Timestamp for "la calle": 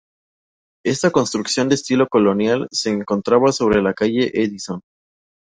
3.83-4.31